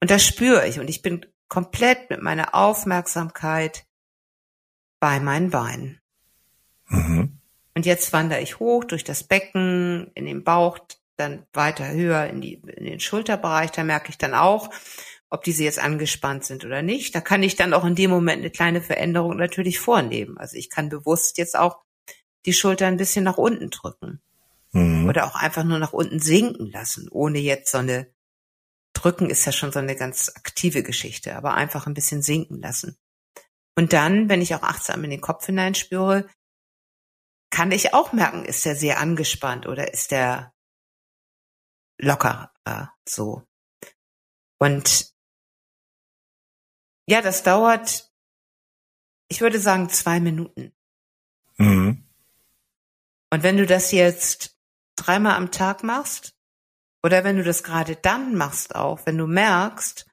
Und 0.00 0.10
das 0.10 0.24
spüre 0.24 0.68
ich. 0.68 0.78
Und 0.78 0.88
ich 0.88 1.02
bin 1.02 1.26
komplett 1.48 2.10
mit 2.10 2.22
meiner 2.22 2.54
Aufmerksamkeit 2.54 3.86
bei 5.00 5.18
meinen 5.18 5.50
Beinen. 5.50 6.00
Mhm. 6.86 7.40
Und 7.74 7.86
jetzt 7.86 8.12
wandere 8.12 8.40
ich 8.40 8.60
hoch 8.60 8.84
durch 8.84 9.02
das 9.02 9.24
Becken, 9.24 10.12
in 10.14 10.26
den 10.26 10.44
Bauch, 10.44 10.78
dann 11.16 11.46
weiter 11.52 11.90
höher 11.90 12.26
in, 12.26 12.40
die, 12.40 12.54
in 12.54 12.84
den 12.84 13.00
Schulterbereich. 13.00 13.70
Da 13.70 13.84
merke 13.84 14.10
ich 14.10 14.18
dann 14.18 14.34
auch, 14.34 14.70
ob 15.30 15.42
diese 15.44 15.64
jetzt 15.64 15.78
angespannt 15.78 16.44
sind 16.44 16.64
oder 16.64 16.82
nicht. 16.82 17.14
Da 17.14 17.20
kann 17.20 17.42
ich 17.42 17.56
dann 17.56 17.72
auch 17.72 17.84
in 17.84 17.94
dem 17.94 18.10
Moment 18.10 18.40
eine 18.40 18.50
kleine 18.50 18.82
Veränderung 18.82 19.36
natürlich 19.36 19.80
vornehmen. 19.80 20.38
Also 20.38 20.56
ich 20.56 20.70
kann 20.70 20.88
bewusst 20.88 21.38
jetzt 21.38 21.56
auch 21.58 21.78
die 22.46 22.52
Schulter 22.52 22.86
ein 22.86 22.96
bisschen 22.96 23.24
nach 23.24 23.38
unten 23.38 23.70
drücken. 23.70 24.20
Mhm. 24.72 25.08
Oder 25.08 25.26
auch 25.26 25.36
einfach 25.36 25.64
nur 25.64 25.78
nach 25.78 25.92
unten 25.92 26.20
sinken 26.20 26.70
lassen, 26.70 27.08
ohne 27.10 27.38
jetzt 27.38 27.70
so 27.70 27.78
eine 27.78 28.12
drücken 28.94 29.28
ist 29.28 29.44
ja 29.44 29.52
schon 29.52 29.72
so 29.72 29.80
eine 29.80 29.96
ganz 29.96 30.32
aktive 30.34 30.82
Geschichte, 30.82 31.36
aber 31.36 31.54
einfach 31.54 31.86
ein 31.86 31.94
bisschen 31.94 32.22
sinken 32.22 32.62
lassen. 32.62 32.96
Und 33.76 33.92
dann, 33.92 34.28
wenn 34.28 34.40
ich 34.40 34.54
auch 34.54 34.62
achtsam 34.62 35.04
in 35.04 35.10
den 35.10 35.20
Kopf 35.20 35.44
hineinspüre, 35.46 36.28
kann 37.50 37.70
ich 37.70 37.92
auch 37.92 38.12
merken, 38.12 38.44
ist 38.44 38.64
der 38.64 38.76
sehr 38.76 39.00
angespannt 39.00 39.66
oder 39.66 39.92
ist 39.92 40.10
der 40.10 40.53
locker 42.04 42.52
äh, 42.64 42.86
so. 43.08 43.42
Und 44.58 45.12
ja, 47.06 47.20
das 47.20 47.42
dauert, 47.42 48.12
ich 49.28 49.40
würde 49.40 49.58
sagen, 49.58 49.88
zwei 49.90 50.20
Minuten. 50.20 50.72
Mhm. 51.56 52.08
Und 53.30 53.42
wenn 53.42 53.56
du 53.56 53.66
das 53.66 53.90
jetzt 53.90 54.58
dreimal 54.96 55.36
am 55.36 55.50
Tag 55.50 55.82
machst, 55.82 56.34
oder 57.02 57.24
wenn 57.24 57.36
du 57.36 57.44
das 57.44 57.62
gerade 57.62 57.96
dann 57.96 58.34
machst 58.34 58.74
auch, 58.74 59.04
wenn 59.04 59.18
du 59.18 59.26
merkst, 59.26 60.06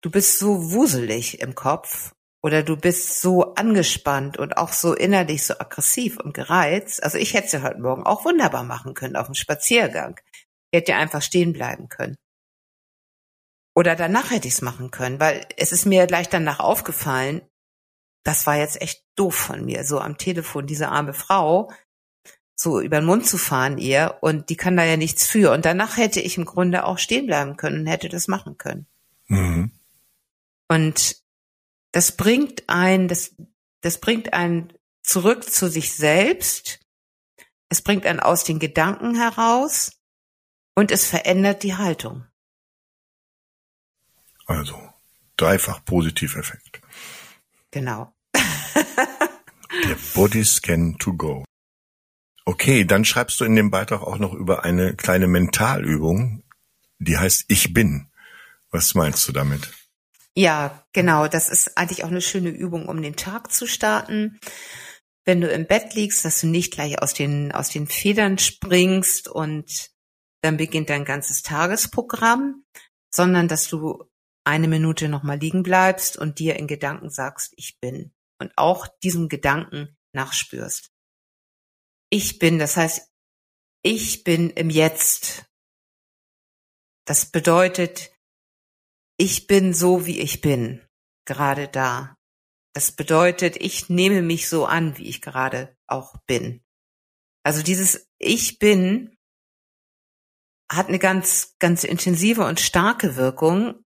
du 0.00 0.10
bist 0.10 0.38
so 0.40 0.72
wuselig 0.72 1.40
im 1.40 1.54
Kopf 1.54 2.15
oder 2.46 2.62
du 2.62 2.76
bist 2.76 3.20
so 3.20 3.54
angespannt 3.54 4.38
und 4.38 4.56
auch 4.56 4.72
so 4.72 4.94
innerlich 4.94 5.44
so 5.44 5.54
aggressiv 5.58 6.16
und 6.16 6.32
gereizt. 6.32 7.02
Also 7.02 7.18
ich 7.18 7.34
hätte 7.34 7.46
es 7.46 7.52
ja 7.52 7.62
heute 7.62 7.80
Morgen 7.80 8.04
auch 8.04 8.24
wunderbar 8.24 8.62
machen 8.62 8.94
können 8.94 9.16
auf 9.16 9.26
dem 9.26 9.34
Spaziergang. 9.34 10.20
Ich 10.70 10.78
hätte 10.78 10.92
ja 10.92 10.98
einfach 10.98 11.22
stehen 11.22 11.52
bleiben 11.52 11.88
können. 11.88 12.14
Oder 13.74 13.96
danach 13.96 14.30
hätte 14.30 14.46
ich 14.46 14.54
es 14.54 14.62
machen 14.62 14.92
können, 14.92 15.18
weil 15.18 15.44
es 15.56 15.72
ist 15.72 15.86
mir 15.86 16.06
gleich 16.06 16.28
danach 16.28 16.60
aufgefallen, 16.60 17.42
das 18.22 18.46
war 18.46 18.56
jetzt 18.56 18.80
echt 18.80 19.02
doof 19.16 19.34
von 19.34 19.64
mir, 19.64 19.82
so 19.82 19.98
am 19.98 20.16
Telefon 20.16 20.68
diese 20.68 20.90
arme 20.90 21.14
Frau 21.14 21.72
so 22.54 22.80
über 22.80 23.00
den 23.00 23.06
Mund 23.06 23.26
zu 23.26 23.38
fahren 23.38 23.76
ihr 23.76 24.18
und 24.20 24.50
die 24.50 24.56
kann 24.56 24.76
da 24.76 24.84
ja 24.84 24.96
nichts 24.96 25.26
für. 25.26 25.50
Und 25.50 25.64
danach 25.64 25.96
hätte 25.96 26.20
ich 26.20 26.38
im 26.38 26.44
Grunde 26.44 26.84
auch 26.84 26.98
stehen 26.98 27.26
bleiben 27.26 27.56
können 27.56 27.80
und 27.80 27.86
hätte 27.88 28.08
das 28.08 28.28
machen 28.28 28.56
können. 28.56 28.86
Mhm. 29.26 29.72
Und 30.68 31.25
das 31.96 32.12
bringt 32.12 32.68
ein, 32.68 33.08
das, 33.08 33.34
das 33.80 33.98
bringt 34.02 34.34
einen 34.34 34.70
zurück 35.02 35.50
zu 35.50 35.70
sich 35.70 35.94
selbst. 35.94 36.78
Es 37.70 37.80
bringt 37.80 38.04
einen 38.04 38.20
aus 38.20 38.44
den 38.44 38.58
Gedanken 38.58 39.14
heraus 39.14 39.92
und 40.74 40.90
es 40.90 41.06
verändert 41.06 41.62
die 41.62 41.74
Haltung. 41.74 42.26
Also 44.44 44.78
dreifach 45.38 45.86
Positiveffekt. 45.86 46.82
Genau. 47.70 48.14
Der 48.34 49.96
Body 50.12 50.44
Scan 50.44 50.98
to 50.98 51.14
go. 51.14 51.46
Okay, 52.44 52.84
dann 52.84 53.06
schreibst 53.06 53.40
du 53.40 53.46
in 53.46 53.56
dem 53.56 53.70
Beitrag 53.70 54.02
auch 54.02 54.18
noch 54.18 54.34
über 54.34 54.64
eine 54.64 54.94
kleine 54.94 55.28
Mentalübung, 55.28 56.44
die 56.98 57.16
heißt 57.16 57.46
Ich 57.48 57.72
bin. 57.72 58.10
Was 58.70 58.94
meinst 58.94 59.26
du 59.26 59.32
damit? 59.32 59.72
Ja, 60.36 60.86
genau. 60.92 61.28
Das 61.28 61.48
ist 61.48 61.78
eigentlich 61.78 62.04
auch 62.04 62.10
eine 62.10 62.20
schöne 62.20 62.50
Übung, 62.50 62.88
um 62.88 63.00
den 63.00 63.16
Tag 63.16 63.52
zu 63.52 63.66
starten. 63.66 64.38
Wenn 65.24 65.40
du 65.40 65.50
im 65.50 65.66
Bett 65.66 65.94
liegst, 65.94 66.24
dass 66.24 66.40
du 66.40 66.46
nicht 66.46 66.72
gleich 66.72 67.02
aus 67.02 67.14
den, 67.14 67.52
aus 67.52 67.70
den 67.70 67.86
Federn 67.86 68.38
springst 68.38 69.28
und 69.28 69.90
dann 70.42 70.58
beginnt 70.58 70.90
dein 70.90 71.04
ganzes 71.04 71.42
Tagesprogramm, 71.42 72.64
sondern 73.12 73.48
dass 73.48 73.68
du 73.68 74.04
eine 74.44 74.68
Minute 74.68 75.08
nochmal 75.08 75.38
liegen 75.38 75.62
bleibst 75.62 76.16
und 76.16 76.38
dir 76.38 76.56
in 76.56 76.66
Gedanken 76.66 77.10
sagst, 77.10 77.54
ich 77.56 77.78
bin. 77.80 78.12
Und 78.38 78.52
auch 78.56 78.86
diesem 79.02 79.30
Gedanken 79.30 79.96
nachspürst. 80.12 80.92
Ich 82.10 82.38
bin, 82.38 82.58
das 82.58 82.76
heißt, 82.76 83.10
ich 83.82 84.22
bin 84.22 84.50
im 84.50 84.68
Jetzt. 84.68 85.46
Das 87.06 87.30
bedeutet, 87.30 88.12
ich 89.16 89.46
bin 89.46 89.74
so, 89.74 90.06
wie 90.06 90.20
ich 90.20 90.40
bin, 90.40 90.82
gerade 91.24 91.68
da. 91.68 92.16
Das 92.72 92.92
bedeutet, 92.92 93.56
ich 93.56 93.88
nehme 93.88 94.22
mich 94.22 94.48
so 94.48 94.66
an, 94.66 94.98
wie 94.98 95.08
ich 95.08 95.22
gerade 95.22 95.76
auch 95.86 96.16
bin. 96.26 96.62
Also 97.42 97.62
dieses 97.62 98.08
Ich 98.18 98.58
bin 98.58 99.16
hat 100.70 100.88
eine 100.88 100.98
ganz, 100.98 101.54
ganz 101.58 101.84
intensive 101.84 102.44
und 102.44 102.60
starke 102.60 103.16
Wirkung, 103.16 103.84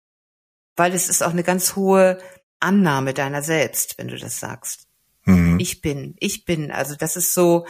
weil 0.76 0.94
es 0.94 1.08
ist 1.08 1.22
auch 1.22 1.32
eine 1.32 1.44
ganz 1.44 1.76
hohe 1.76 2.20
Annahme 2.60 3.14
deiner 3.14 3.44
selbst, 3.44 3.98
wenn 3.98 4.08
du 4.08 4.18
das 4.18 4.40
sagst. 4.40 4.88
Mhm. 5.26 5.60
Ich 5.60 5.82
bin, 5.82 6.16
ich 6.20 6.46
bin. 6.46 6.72
Also 6.72 6.96
das 6.96 7.16
ist 7.16 7.34
so, 7.34 7.68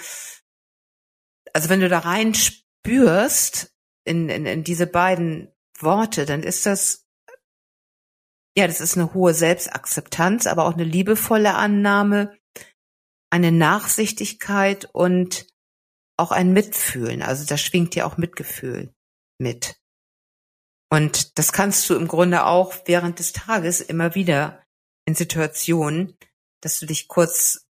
also 1.52 1.70
wenn 1.70 1.82
du 1.82 1.90
da 1.90 2.00
rein 2.00 2.34
spürst 2.34 3.74
in, 4.06 4.30
in, 4.30 4.46
in 4.46 4.64
diese 4.64 4.88
beiden 4.88 5.52
Worte, 5.80 6.26
dann 6.26 6.44
ist 6.44 6.66
das, 6.66 7.03
ja, 8.56 8.68
das 8.68 8.82
ist 8.82 8.98
eine 8.98 9.14
hohe 9.14 9.34
Selbstakzeptanz, 9.34 10.48
aber 10.48 10.66
auch 10.66 10.74
eine 10.74 10.84
liebevolle 10.84 11.56
Annahme 11.56 12.38
eine 13.34 13.52
Nachsichtigkeit 13.52 14.86
und 14.94 15.48
auch 16.18 16.32
ein 16.32 16.54
Mitfühlen. 16.54 17.24
Also 17.24 17.46
da 17.48 17.58
schwingt 17.58 17.96
ja 17.96 18.06
auch 18.06 18.16
Mitgefühl 18.16 18.94
mit. 19.40 19.82
Und 20.92 21.40
das 21.40 21.52
kannst 21.52 21.90
du 21.90 21.96
im 21.96 22.08
Grunde 22.08 22.46
auch 22.46 22.76
während 22.86 23.18
des 23.18 23.34
Tages 23.34 23.82
immer 23.82 24.14
wieder 24.14 24.64
in 25.08 25.16
Situationen, 25.16 26.16
dass 26.62 26.80
du 26.80 26.86
dich 26.86 27.08
kurz 27.08 27.66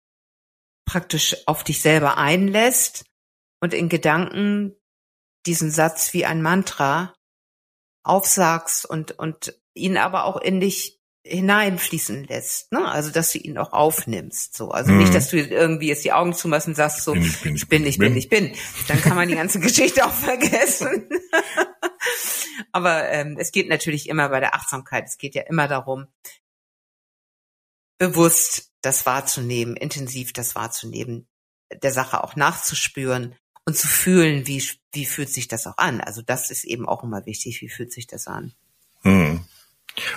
praktisch 0.85 1.35
auf 1.45 1.65
dich 1.65 1.81
selber 1.81 2.15
einlässt 2.17 3.03
und 3.61 3.73
in 3.73 3.89
Gedanken 3.89 4.77
diesen 5.45 5.71
Satz 5.71 6.13
wie 6.13 6.25
ein 6.25 6.41
Mantra 6.41 7.13
aufsagst 8.09 8.85
und, 8.85 9.17
und 9.17 9.55
ihn 9.73 9.97
aber 9.97 10.25
auch 10.25 10.37
in 10.37 10.59
dich 10.59 10.99
hineinfließen 11.23 12.23
lässt, 12.25 12.71
ne? 12.71 12.87
Also 12.89 13.11
dass 13.11 13.31
du 13.31 13.37
ihn 13.37 13.57
auch 13.57 13.71
aufnimmst, 13.71 14.55
so. 14.55 14.71
Also 14.71 14.91
mhm. 14.91 14.99
nicht, 14.99 15.13
dass 15.13 15.29
du 15.29 15.37
irgendwie 15.37 15.87
jetzt 15.87 16.03
die 16.03 16.11
Augen 16.11 16.33
zumachst 16.33 16.67
und 16.67 16.75
sagst 16.75 17.03
so, 17.03 17.13
bin 17.13 17.23
ich, 17.23 17.41
bin, 17.41 17.55
ich 17.55 17.67
bin, 17.67 17.85
ich 17.85 17.97
bin, 17.97 18.15
ich 18.15 18.29
bin. 18.29 18.55
Dann 18.87 19.01
kann 19.01 19.15
man 19.15 19.27
die 19.27 19.35
ganze 19.35 19.59
Geschichte 19.59 20.05
auch 20.05 20.13
vergessen. 20.13 21.09
Aber 22.71 23.09
ähm, 23.09 23.37
es 23.39 23.51
geht 23.51 23.69
natürlich 23.69 24.09
immer 24.09 24.29
bei 24.29 24.39
der 24.39 24.55
Achtsamkeit. 24.55 25.05
Es 25.07 25.17
geht 25.17 25.35
ja 25.35 25.43
immer 25.43 25.67
darum, 25.67 26.07
bewusst 27.99 28.71
das 28.81 29.05
wahrzunehmen, 29.05 29.75
intensiv 29.75 30.33
das 30.33 30.55
wahrzunehmen, 30.55 31.27
der 31.83 31.91
Sache 31.91 32.23
auch 32.23 32.35
nachzuspüren 32.35 33.35
und 33.69 33.75
zu 33.75 33.87
fühlen, 33.87 34.47
wie 34.47 34.63
wie 34.93 35.05
fühlt 35.05 35.29
sich 35.29 35.47
das 35.47 35.67
auch 35.67 35.77
an. 35.77 36.01
Also 36.01 36.23
das 36.23 36.49
ist 36.49 36.63
eben 36.63 36.87
auch 36.87 37.03
immer 37.03 37.27
wichtig. 37.27 37.61
Wie 37.61 37.69
fühlt 37.69 37.93
sich 37.93 38.07
das 38.07 38.25
an? 38.25 38.53
Mhm. 39.03 39.45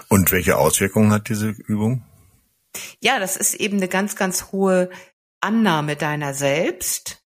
Und 0.09 0.33
welche 0.33 0.57
Auswirkungen 0.57 1.13
hat 1.13 1.29
diese 1.29 1.49
Übung? 1.49 2.03
Ja, 3.01 3.19
das 3.19 3.37
ist 3.37 3.55
eben 3.55 3.77
eine 3.77 3.89
ganz, 3.89 4.17
ganz 4.17 4.53
hohe 4.53 4.89
Annahme 5.43 5.97
deiner 5.97 6.33
selbst. 6.33 7.23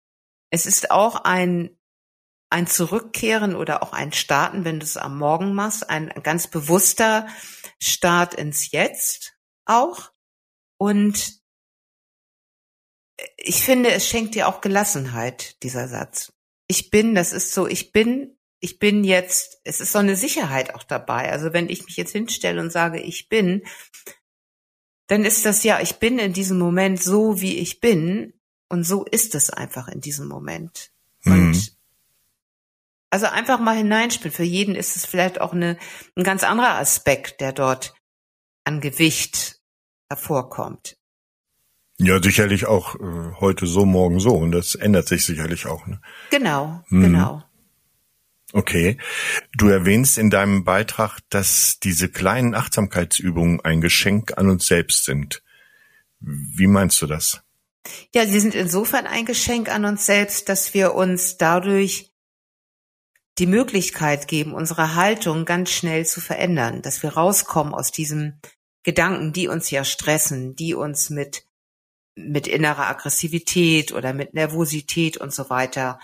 Es 0.49 0.65
ist 0.65 0.91
auch 0.91 1.25
ein, 1.25 1.77
ein 2.49 2.67
Zurückkehren 2.67 3.53
oder 3.53 3.83
auch 3.83 3.91
ein 3.91 4.13
Starten, 4.13 4.63
wenn 4.63 4.79
du 4.79 4.85
es 4.85 4.95
am 4.95 5.17
Morgen 5.17 5.53
machst, 5.53 5.89
ein 5.89 6.13
ganz 6.23 6.47
bewusster 6.47 7.27
Start 7.81 8.33
ins 8.33 8.71
Jetzt 8.71 9.35
auch. 9.65 10.11
Und 10.77 11.42
ich 13.37 13.63
finde, 13.63 13.91
es 13.91 14.07
schenkt 14.07 14.35
dir 14.35 14.47
auch 14.47 14.61
Gelassenheit, 14.61 15.61
dieser 15.63 15.87
Satz. 15.87 16.33
Ich 16.67 16.89
bin, 16.89 17.15
das 17.15 17.33
ist 17.33 17.53
so, 17.53 17.67
ich 17.67 17.91
bin 17.91 18.35
ich 18.63 18.79
bin 18.79 19.03
jetzt, 19.03 19.59
es 19.65 19.81
ist 19.81 19.91
so 19.91 19.99
eine 19.99 20.15
Sicherheit 20.15 20.73
auch 20.73 20.83
dabei. 20.83 21.29
Also 21.29 21.51
wenn 21.51 21.67
ich 21.67 21.83
mich 21.83 21.97
jetzt 21.97 22.13
hinstelle 22.13 22.61
und 22.61 22.71
sage, 22.71 22.97
ich 23.01 23.27
bin, 23.27 23.63
dann 25.07 25.25
ist 25.25 25.45
das 25.45 25.63
ja, 25.63 25.81
ich 25.81 25.97
bin 25.97 26.17
in 26.17 26.31
diesem 26.31 26.59
Moment 26.59 27.03
so, 27.03 27.41
wie 27.41 27.57
ich 27.57 27.81
bin. 27.81 28.33
Und 28.69 28.85
so 28.85 29.03
ist 29.03 29.35
es 29.35 29.49
einfach 29.49 29.89
in 29.89 29.99
diesem 29.99 30.29
Moment. 30.29 30.91
Mhm. 31.23 31.33
Und 31.33 31.77
also 33.09 33.25
einfach 33.25 33.59
mal 33.59 33.75
hineinspielen. 33.75 34.31
Für 34.31 34.43
jeden 34.43 34.75
ist 34.75 34.95
es 34.95 35.05
vielleicht 35.05 35.41
auch 35.41 35.51
eine, 35.51 35.77
ein 36.15 36.23
ganz 36.23 36.45
anderer 36.45 36.75
Aspekt, 36.75 37.41
der 37.41 37.51
dort 37.51 37.93
an 38.63 38.79
Gewicht 38.79 39.59
hervorkommt. 40.07 40.95
Ja, 41.99 42.21
sicherlich 42.21 42.65
auch 42.65 42.95
äh, 42.95 43.33
heute 43.39 43.67
so, 43.67 43.85
morgen 43.85 44.19
so. 44.19 44.35
Und 44.35 44.51
das 44.51 44.75
ändert 44.75 45.07
sich 45.07 45.25
sicherlich 45.25 45.65
auch. 45.67 45.85
Ne? 45.87 46.01
Genau, 46.31 46.83
mhm. 46.89 47.01
genau. 47.03 47.43
Okay. 48.51 48.97
Du 49.57 49.67
erwähnst 49.67 50.17
in 50.17 50.29
deinem 50.29 50.63
Beitrag, 50.63 51.19
dass 51.29 51.79
diese 51.79 52.09
kleinen 52.09 52.55
Achtsamkeitsübungen 52.55 53.61
ein 53.61 53.81
Geschenk 53.81 54.37
an 54.37 54.49
uns 54.49 54.67
selbst 54.67 55.05
sind. 55.05 55.43
Wie 56.19 56.67
meinst 56.67 57.01
du 57.01 57.07
das? 57.07 57.41
Ja, 58.13 58.25
sie 58.25 58.39
sind 58.39 58.55
insofern 58.55 59.07
ein 59.07 59.25
Geschenk 59.25 59.69
an 59.69 59.85
uns 59.85 60.05
selbst, 60.05 60.49
dass 60.49 60.73
wir 60.73 60.93
uns 60.93 61.37
dadurch 61.37 62.13
die 63.39 63.47
Möglichkeit 63.47 64.27
geben, 64.27 64.53
unsere 64.53 64.95
Haltung 64.95 65.45
ganz 65.45 65.71
schnell 65.71 66.05
zu 66.05 66.21
verändern, 66.21 66.81
dass 66.81 67.01
wir 67.01 67.13
rauskommen 67.13 67.73
aus 67.73 67.91
diesem 67.91 68.39
Gedanken, 68.83 69.33
die 69.33 69.47
uns 69.47 69.71
ja 69.71 69.83
stressen, 69.83 70.55
die 70.55 70.75
uns 70.75 71.09
mit, 71.09 71.45
mit 72.15 72.47
innerer 72.47 72.87
Aggressivität 72.87 73.91
oder 73.91 74.13
mit 74.13 74.33
Nervosität 74.33 75.17
und 75.17 75.33
so 75.33 75.49
weiter 75.49 75.99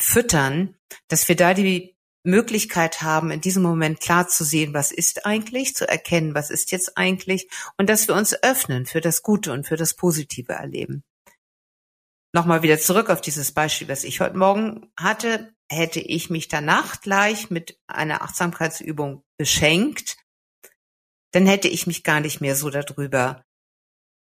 füttern, 0.00 0.76
dass 1.08 1.28
wir 1.28 1.36
da 1.36 1.54
die 1.54 1.96
Möglichkeit 2.22 3.02
haben, 3.02 3.30
in 3.30 3.40
diesem 3.40 3.62
Moment 3.62 4.00
klar 4.00 4.28
zu 4.28 4.44
sehen, 4.44 4.74
was 4.74 4.92
ist 4.92 5.24
eigentlich, 5.24 5.74
zu 5.74 5.88
erkennen, 5.88 6.34
was 6.34 6.50
ist 6.50 6.70
jetzt 6.70 6.96
eigentlich 6.98 7.48
und 7.78 7.88
dass 7.88 8.08
wir 8.08 8.14
uns 8.14 8.42
öffnen 8.42 8.86
für 8.86 9.00
das 9.00 9.22
Gute 9.22 9.52
und 9.52 9.66
für 9.66 9.76
das 9.76 9.94
positive 9.94 10.52
Erleben. 10.52 11.02
Nochmal 12.32 12.62
wieder 12.62 12.78
zurück 12.78 13.10
auf 13.10 13.20
dieses 13.20 13.52
Beispiel, 13.52 13.88
was 13.88 14.04
ich 14.04 14.20
heute 14.20 14.36
Morgen 14.36 14.92
hatte. 14.98 15.52
Hätte 15.68 16.00
ich 16.00 16.30
mich 16.30 16.48
danach 16.48 17.00
gleich 17.00 17.50
mit 17.50 17.78
einer 17.86 18.22
Achtsamkeitsübung 18.22 19.24
beschenkt, 19.38 20.16
dann 21.32 21.46
hätte 21.46 21.68
ich 21.68 21.86
mich 21.86 22.02
gar 22.02 22.20
nicht 22.20 22.40
mehr 22.40 22.56
so 22.56 22.70
darüber 22.70 23.44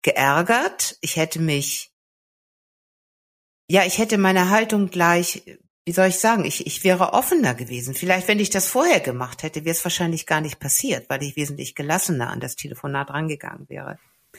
geärgert. 0.05 0.97
Ich 1.01 1.17
hätte 1.17 1.41
mich 1.41 1.91
ja, 3.67 3.83
ich 3.85 3.97
hätte 3.97 4.17
meine 4.17 4.49
Haltung 4.49 4.89
gleich, 4.89 5.43
wie 5.85 5.91
soll 5.91 6.07
ich 6.07 6.19
sagen, 6.19 6.45
ich, 6.45 6.65
ich 6.67 6.83
wäre 6.83 7.13
offener 7.13 7.55
gewesen. 7.55 7.93
Vielleicht, 7.93 8.27
wenn 8.27 8.39
ich 8.39 8.49
das 8.49 8.67
vorher 8.67 8.99
gemacht 8.99 9.43
hätte, 9.43 9.65
wäre 9.65 9.75
es 9.75 9.83
wahrscheinlich 9.83 10.25
gar 10.25 10.41
nicht 10.41 10.59
passiert, 10.59 11.09
weil 11.09 11.23
ich 11.23 11.35
wesentlich 11.35 11.75
gelassener 11.75 12.29
an 12.29 12.39
das 12.39 12.55
Telefonat 12.55 13.09
rangegangen 13.09 13.67
wäre. 13.69 13.97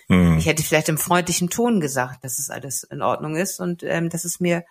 Mhm. 0.08 0.38
Ich 0.38 0.46
hätte 0.46 0.62
vielleicht 0.62 0.88
im 0.88 0.99
freundlichen 0.99 1.50
Ton 1.50 1.80
gesagt, 1.80 2.23
dass 2.25 2.38
es 2.38 2.50
alles 2.50 2.85
in 2.85 3.02
Ordnung 3.02 3.37
ist 3.37 3.61
und 3.61 3.82
ähm, 3.82 4.11
dass 4.11 4.25
es 4.25 4.38
mir, 4.40 4.64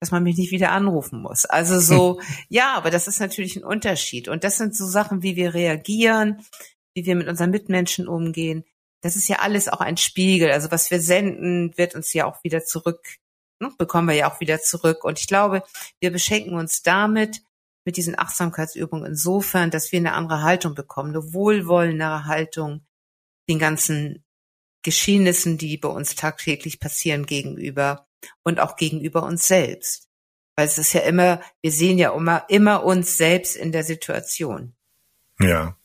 dass 0.00 0.10
man 0.10 0.22
mich 0.22 0.36
nicht 0.36 0.50
wieder 0.50 0.72
anrufen 0.72 1.22
muss. 1.22 1.46
Also 1.46 1.78
so, 1.78 2.20
ja, 2.48 2.74
aber 2.74 2.90
das 2.90 3.08
ist 3.08 3.20
natürlich 3.20 3.56
ein 3.56 3.64
Unterschied. 3.64 4.28
Und 4.28 4.44
das 4.44 4.58
sind 4.58 4.76
so 4.76 4.86
Sachen, 4.86 5.22
wie 5.22 5.36
wir 5.36 5.54
reagieren, 5.54 6.44
wie 6.94 7.06
wir 7.06 7.14
mit 7.14 7.28
unseren 7.28 7.50
Mitmenschen 7.50 8.08
umgehen. 8.08 8.64
Das 9.02 9.16
ist 9.16 9.28
ja 9.28 9.40
alles 9.40 9.68
auch 9.68 9.80
ein 9.80 9.98
Spiegel. 9.98 10.50
Also 10.50 10.70
was 10.70 10.90
wir 10.90 11.00
senden, 11.00 11.76
wird 11.76 11.94
uns 11.94 12.12
ja 12.14 12.24
auch 12.24 12.42
wieder 12.42 12.64
zurück 12.64 13.18
ne, 13.62 13.72
bekommen 13.78 14.08
wir 14.08 14.14
ja 14.14 14.30
auch 14.30 14.40
wieder 14.40 14.60
zurück. 14.60 15.04
Und 15.04 15.18
ich 15.18 15.26
glaube, 15.26 15.62
wir 16.00 16.10
beschenken 16.10 16.54
uns 16.54 16.82
damit, 16.82 17.42
mit 17.84 17.96
diesen 17.96 18.16
Achtsamkeitsübungen 18.16 19.06
insofern, 19.06 19.70
dass 19.70 19.90
wir 19.90 19.98
eine 19.98 20.12
andere 20.12 20.42
Haltung 20.42 20.74
bekommen, 20.74 21.10
eine 21.10 21.32
wohlwollendere 21.32 22.26
Haltung 22.26 22.86
den 23.48 23.58
ganzen 23.58 24.22
Geschehnissen, 24.82 25.58
die 25.58 25.78
bei 25.78 25.88
uns 25.88 26.14
tagtäglich 26.14 26.78
passieren, 26.78 27.26
gegenüber 27.26 28.06
und 28.44 28.60
auch 28.60 28.76
gegenüber 28.76 29.24
uns 29.24 29.48
selbst. 29.48 30.08
Weil 30.54 30.66
es 30.66 30.78
ist 30.78 30.92
ja 30.92 31.00
immer, 31.00 31.40
wir 31.60 31.72
sehen 31.72 31.98
ja 31.98 32.14
immer, 32.14 32.44
immer 32.48 32.84
uns 32.84 33.16
selbst 33.16 33.56
in 33.56 33.72
der 33.72 33.82
Situation. 33.82 34.74
Ja. 35.40 35.76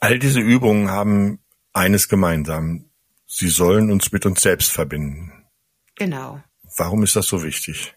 All 0.00 0.18
diese 0.18 0.40
Übungen 0.40 0.90
haben 0.90 1.42
eines 1.72 2.08
gemeinsam. 2.08 2.90
Sie 3.26 3.48
sollen 3.48 3.90
uns 3.90 4.12
mit 4.12 4.26
uns 4.26 4.40
selbst 4.40 4.70
verbinden. 4.70 5.46
Genau. 5.94 6.42
Warum 6.76 7.02
ist 7.02 7.16
das 7.16 7.26
so 7.26 7.42
wichtig? 7.42 7.94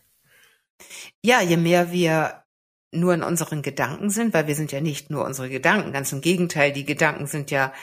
Ja, 1.23 1.41
je 1.41 1.57
mehr 1.57 1.91
wir 1.91 2.43
nur 2.91 3.13
in 3.13 3.23
unseren 3.23 3.61
Gedanken 3.61 4.09
sind, 4.09 4.33
weil 4.33 4.47
wir 4.47 4.55
sind 4.55 4.71
ja 4.71 4.81
nicht 4.81 5.09
nur 5.09 5.25
unsere 5.25 5.49
Gedanken, 5.49 5.91
ganz 5.91 6.11
im 6.11 6.21
Gegenteil, 6.21 6.71
die 6.71 6.85
Gedanken 6.85 7.27
sind 7.27 7.49
ja, 7.49 7.73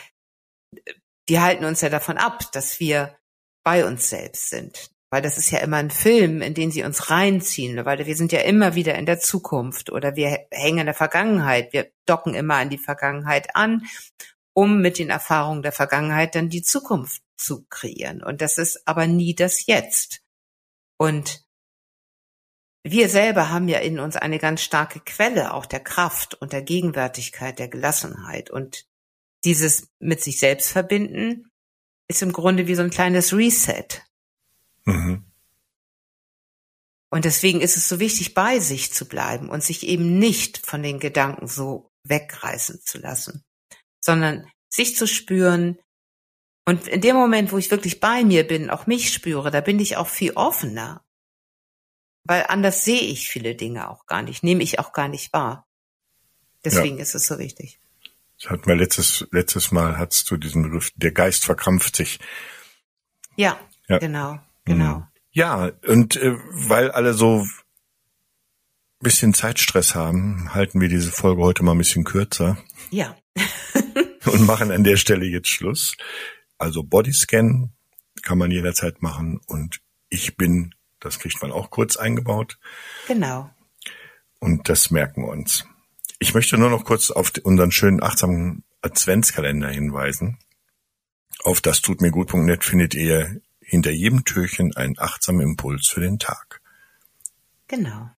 die 1.29 1.41
halten 1.41 1.65
uns 1.65 1.81
ja 1.81 1.89
davon 1.89 2.17
ab, 2.17 2.53
dass 2.53 2.81
wir 2.81 3.17
bei 3.65 3.85
uns 3.85 4.09
selbst 4.09 4.51
sind. 4.51 4.91
Weil 5.11 5.23
das 5.23 5.39
ist 5.39 5.51
ja 5.51 5.59
immer 5.59 5.79
ein 5.79 5.91
Film, 5.91 6.41
in 6.41 6.55
den 6.55 6.71
sie 6.71 6.85
uns 6.85 7.11
reinziehen, 7.11 7.85
weil 7.85 8.07
wir 8.07 8.15
sind 8.15 8.31
ja 8.31 8.41
immer 8.41 8.77
wieder 8.77 8.95
in 8.95 9.07
der 9.07 9.19
Zukunft 9.19 9.91
oder 9.91 10.15
wir 10.15 10.47
hängen 10.53 10.79
in 10.79 10.87
der 10.87 10.95
Vergangenheit, 10.95 11.73
wir 11.73 11.91
docken 12.07 12.35
immer 12.35 12.55
an 12.57 12.71
die 12.71 12.79
Vergangenheit 12.79 13.57
an, 13.57 13.83
um 14.53 14.81
mit 14.81 14.99
den 14.99 15.11
Erfahrungen 15.11 15.63
der 15.63 15.73
Vergangenheit 15.73 16.35
dann 16.35 16.49
die 16.49 16.63
Zukunft 16.63 17.23
zu 17.37 17.65
kreieren. 17.69 18.23
Und 18.23 18.41
das 18.41 18.59
ist 18.59 18.87
aber 18.87 19.07
nie 19.07 19.35
das 19.35 19.67
Jetzt. 19.67 20.23
Und 20.97 21.45
wir 22.83 23.09
selber 23.09 23.51
haben 23.51 23.69
ja 23.69 23.79
in 23.79 23.99
uns 23.99 24.17
eine 24.17 24.39
ganz 24.39 24.63
starke 24.63 25.01
Quelle 25.01 25.55
auch 25.55 25.67
der 25.67 25.81
Kraft 25.81 26.35
und 26.35 26.53
der 26.53 26.63
Gegenwärtigkeit, 26.63 27.59
der 27.59 27.69
Gelassenheit. 27.69 28.51
Und 28.51 28.87
dieses 29.45 29.89
mit 29.99 30.23
sich 30.23 30.39
selbst 30.39 30.71
verbinden 30.71 31.51
ist 32.09 32.23
im 32.23 32.33
Grunde 32.33 32.67
wie 32.67 32.75
so 32.75 32.83
ein 32.83 32.91
kleines 32.91 33.33
Reset. 33.33 33.87
Mhm. 34.85 35.25
Und 37.11 37.25
deswegen 37.25 37.61
ist 37.61 37.77
es 37.77 37.89
so 37.89 37.99
wichtig, 37.99 38.35
bei 38.35 38.61
sich 38.61 38.93
zu 38.93 39.07
bleiben 39.07 39.49
und 39.49 39.63
sich 39.63 39.87
eben 39.87 40.19
nicht 40.19 40.65
von 40.65 40.83
den 40.83 41.01
Gedanken 41.01 41.49
so 41.49 41.91
wegreißen 42.05 42.81
zu 42.85 42.99
lassen, 42.99 43.45
sondern 44.01 44.47
sich 44.69 44.97
zu 44.97 45.07
spüren, 45.07 45.79
und 46.71 46.87
in 46.87 47.01
dem 47.01 47.17
Moment, 47.17 47.51
wo 47.51 47.59
ich 47.59 47.71
wirklich 47.71 47.99
bei 47.99 48.23
mir 48.23 48.47
bin, 48.47 48.71
auch 48.71 48.87
mich 48.87 49.13
spüre, 49.13 49.51
da 49.51 49.61
bin 49.61 49.81
ich 49.81 49.97
auch 49.97 50.09
viel 50.09 50.33
offener. 50.35 51.03
Weil 52.25 52.47
anders 52.49 52.85
sehe 52.85 53.01
ich 53.01 53.29
viele 53.29 53.55
Dinge 53.55 53.89
auch 53.89 54.07
gar 54.07 54.23
nicht, 54.23 54.45
nehme 54.45 54.63
ich 54.63 54.79
auch 54.79 54.93
gar 54.93 55.09
nicht 55.09 55.33
wahr. 55.33 55.67
Deswegen 56.65 56.99
ja. 56.99 57.03
ist 57.03 57.15
es 57.15 57.27
so 57.27 57.39
wichtig. 57.39 57.81
Das 58.41 58.51
hatten 58.51 58.67
wir 58.67 58.77
letztes, 58.77 59.27
letztes 59.33 59.73
Mal, 59.73 59.99
hattest 59.99 60.31
du 60.31 60.37
diesen 60.37 60.63
Begriff, 60.63 60.93
der 60.95 61.13
Geist 61.13 61.45
verkrampft 61.45 61.97
sich. 61.97 62.21
Ja. 63.37 63.59
Ja. 63.89 63.99
Genau, 63.99 64.39
genau. 64.65 64.97
Mhm. 64.97 65.07
Ja, 65.33 65.73
und 65.87 66.17
äh, 66.17 66.37
weil 66.53 66.91
alle 66.91 67.15
so 67.15 67.45
bisschen 69.01 69.35
Zeitstress 69.35 69.95
haben, 69.95 70.55
halten 70.55 70.81
wir 70.81 70.89
diese 70.89 71.11
Folge 71.11 71.43
heute 71.43 71.65
mal 71.65 71.73
ein 71.73 71.79
bisschen 71.79 72.05
kürzer. 72.05 72.59
Ja. 72.91 73.17
Und 74.31 74.47
machen 74.47 74.71
an 74.71 74.85
der 74.85 74.97
Stelle 74.97 75.27
jetzt 75.27 75.49
Schluss. 75.49 75.97
Also 76.59 76.83
Bodyscan 76.83 77.73
kann 78.23 78.39
man 78.39 78.51
jederzeit 78.51 79.03
machen 79.03 79.41
und 79.47 79.81
ich 80.09 80.37
bin, 80.37 80.75
das 81.01 81.19
kriegt 81.19 81.41
man 81.43 81.53
auch 81.53 81.71
kurz 81.71 81.97
eingebaut. 81.97 82.59
Genau. 83.07 83.51
Und 84.39 84.69
das 84.69 84.91
merken 84.91 85.23
wir 85.23 85.29
uns. 85.29 85.65
Ich 86.19 86.35
möchte 86.35 86.59
nur 86.59 86.71
noch 86.71 86.85
kurz 86.85 87.11
auf 87.11 87.33
unseren 87.43 87.73
schönen 87.73 88.03
achtsamen 88.03 88.65
Adventskalender 88.83 89.69
hinweisen. 89.69 90.39
Auf 91.43 91.61
das 91.61 91.81
tut 91.81 92.01
mir 92.01 92.11
gut.net 92.11 92.65
findet 92.65 92.95
ihr 92.95 93.41
hinter 93.61 93.91
jedem 93.91 94.25
Türchen 94.25 94.77
einen 94.77 94.99
achtsamen 94.99 95.43
Impuls 95.43 95.87
für 95.89 96.01
den 96.01 96.19
Tag. 96.19 96.61
Genau. 97.69 98.11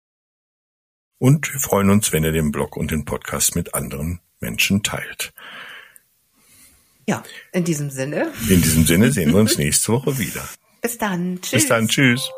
Und 1.18 1.52
wir 1.52 1.60
freuen 1.60 1.90
uns, 1.90 2.12
wenn 2.12 2.24
ihr 2.24 2.32
den 2.32 2.50
Blog 2.50 2.76
und 2.76 2.90
den 2.90 3.04
Podcast 3.04 3.54
mit 3.54 3.74
anderen 3.74 4.20
Menschen 4.40 4.82
teilt. 4.82 5.32
Ja, 7.06 7.22
in 7.52 7.64
diesem 7.64 7.90
Sinne. 7.90 8.32
In 8.48 8.62
diesem 8.62 8.86
Sinne 8.86 9.10
sehen 9.10 9.32
wir 9.32 9.40
uns 9.40 9.58
nächste 9.58 9.92
Woche 9.92 10.18
wieder. 10.18 10.48
Bis 10.80 10.98
dann. 10.98 11.40
Tschüss. 11.40 11.50
Bis 11.50 11.68
dann. 11.68 11.88
Tschüss. 11.88 12.30